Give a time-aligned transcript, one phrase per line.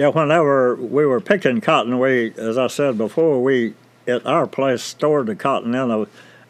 [0.00, 3.74] Yeah, whenever we were picking cotton, we, as I said before, we
[4.08, 6.06] at our place stored the cotton in a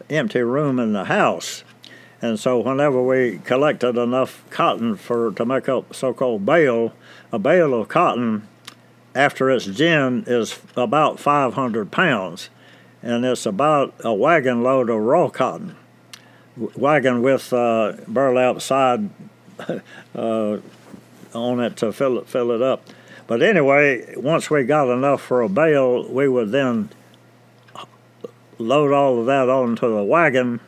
[0.09, 1.65] empty room in the house.
[2.23, 6.93] And so whenever we collected enough cotton for to make up so-called bale,
[7.33, 8.47] a bale of cotton
[9.17, 12.51] after it's gin is about 500 pounds,
[13.03, 15.75] and it's about a wagon load of raw cotton,
[16.77, 19.11] wagon with uh, burlap side
[20.15, 20.59] uh,
[21.35, 22.89] on it to fill it fill it up.
[23.31, 26.89] But anyway, once we got enough for a bale, we would then
[28.59, 30.59] load all of that onto the wagon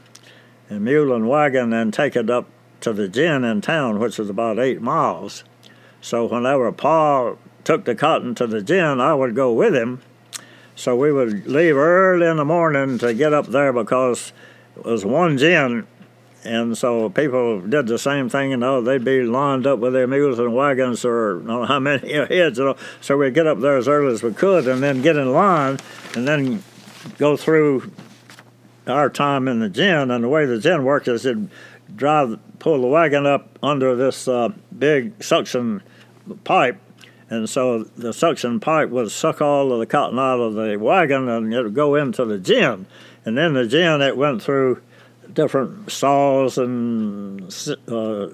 [0.70, 2.46] and mule and wagon and take it up
[2.82, 5.42] to the gin in town, which is about eight miles.
[6.00, 10.00] So whenever Pa took the cotton to the gin, I would go with him.
[10.76, 14.32] So we would leave early in the morning to get up there because
[14.76, 15.88] it was one gin.
[16.44, 20.08] And so people did the same thing, you know, they'd be lined up with their
[20.08, 22.76] mules and wagons or don't know how many heads, you know.
[23.00, 25.78] So we'd get up there as early as we could and then get in line
[26.16, 26.64] and then
[27.18, 27.92] go through
[28.86, 31.38] our time in the gin, and the way the gin worked is it
[31.94, 35.82] drive pull the wagon up under this uh, big suction
[36.44, 36.80] pipe,
[37.28, 41.28] and so the suction pipe would suck all of the cotton out of the wagon,
[41.28, 42.86] and it would go into the gin,
[43.24, 44.82] and then the gin it went through
[45.34, 47.42] different saws and
[47.88, 48.28] uh,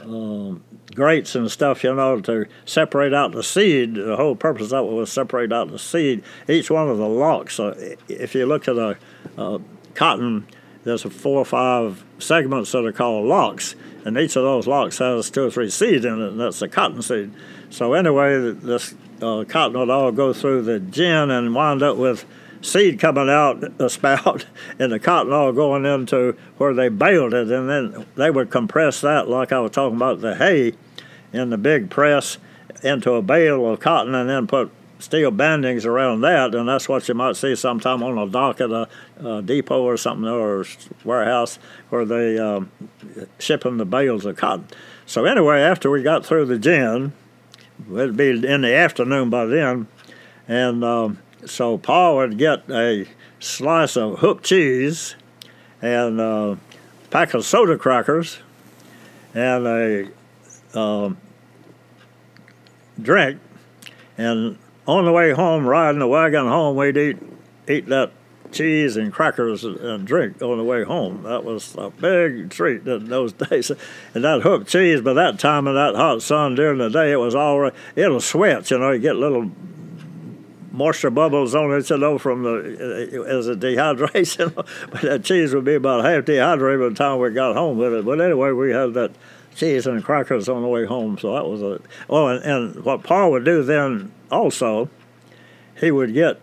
[0.00, 0.54] uh,
[0.94, 3.94] grates and stuff, you know, to separate out the seed.
[3.94, 6.22] The whole purpose of it was separate out the seed.
[6.48, 7.58] Each one of the locks.
[7.58, 8.96] Uh, if you look at a,
[9.36, 9.60] a
[9.94, 10.46] cotton,
[10.84, 13.74] there's four or five segments that are called locks,
[14.04, 16.68] and each of those locks has two or three seeds in it, and that's the
[16.68, 17.32] cotton seed.
[17.70, 22.26] So anyway, this uh, cotton would all go through the gin and wind up with
[22.62, 24.46] seed coming out the spout
[24.78, 29.00] and the cotton all going into where they baled it, and then they would compress
[29.02, 30.74] that like I was talking about the hay
[31.32, 32.38] in the big press
[32.82, 37.06] into a bale of cotton, and then put steel bandings around that, and that's what
[37.08, 38.88] you might see sometime on a dock at a,
[39.22, 40.64] a depot or something or
[41.04, 41.58] warehouse
[41.90, 42.70] where they um,
[43.38, 44.66] shipping the bales of cotton.
[45.06, 47.12] So anyway, after we got through the gin,
[47.90, 49.88] it'd be in the afternoon by then,
[50.46, 53.06] and um, so Pa would get a
[53.40, 55.16] slice of hoop cheese
[55.80, 56.58] and a
[57.10, 58.38] pack of soda crackers
[59.34, 60.08] and a
[60.78, 61.16] um,
[63.00, 63.40] drink.
[64.16, 67.18] And on the way home, riding the wagon home, we'd eat
[67.68, 68.12] eat that
[68.50, 71.22] cheese and crackers and drink on the way home.
[71.22, 73.70] That was a big treat in those days.
[74.14, 77.16] And that hoop cheese, by that time in that hot sun during the day, it
[77.16, 79.50] was already, it'll sweat, you know, you get little
[80.72, 84.54] moisture bubbles on it, you know, from the as a dehydration.
[84.90, 87.92] but that cheese would be about half dehydrated by the time we got home with
[87.92, 88.04] it.
[88.04, 89.12] But anyway, we had that
[89.54, 91.80] cheese and crackers on the way home, so that was a.
[92.08, 94.88] Oh, and, and what Pa would do then also,
[95.78, 96.40] he would get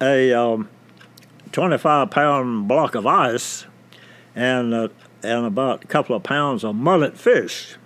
[0.00, 0.68] a um,
[1.52, 3.66] 25 pound block of ice
[4.34, 4.88] and uh,
[5.22, 7.76] and about a couple of pounds of mullet fish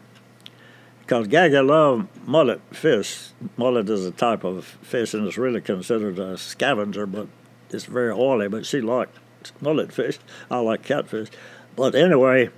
[1.09, 3.31] because Gaggy loved mullet fish.
[3.57, 7.29] Mullet is a type of fish and it's really considered a scavenger, but
[7.71, 8.47] it's very oily.
[8.47, 9.19] But she liked
[9.59, 10.19] mullet fish.
[10.51, 11.29] I like catfish.
[11.77, 12.51] But anyway,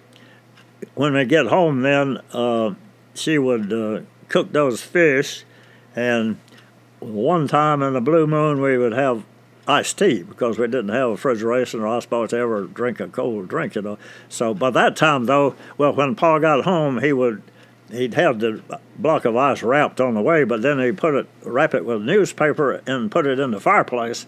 [0.96, 2.74] when we get home, then uh,
[3.14, 5.44] she would uh, cook those fish,
[5.94, 6.36] and
[6.98, 9.24] one time in the blue moon we would have
[9.68, 13.46] iced tea because we didn't have refrigeration or I suppose to ever drink a cold
[13.46, 13.98] drink, you know.
[14.28, 17.42] So by that time, though, well, when Pa got home, he would
[17.92, 18.62] he'd have the
[18.98, 22.02] block of ice wrapped on the way, but then he put it, wrap it with
[22.02, 24.26] newspaper and put it in the fireplace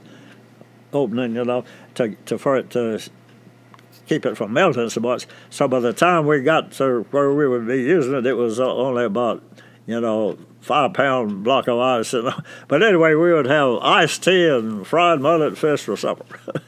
[0.93, 1.65] opening, you know,
[1.95, 3.01] to, to for it to
[4.07, 5.27] keep it from melting so much.
[5.51, 8.61] So by the time we got to where we would be using it, it was
[8.61, 9.43] uh, only about,
[9.87, 12.13] you know, five pound block of ice.
[12.13, 12.41] You know?
[12.69, 16.41] But anyway, we would have iced tea and fried mullet fish for supper.